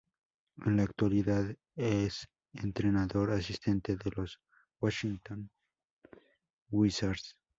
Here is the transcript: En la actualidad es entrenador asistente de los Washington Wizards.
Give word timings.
En 0.65 0.77
la 0.77 0.81
actualidad 0.81 1.55
es 1.75 2.27
entrenador 2.53 3.29
asistente 3.33 3.97
de 3.97 4.11
los 4.15 4.39
Washington 4.79 5.51
Wizards. 6.71 7.37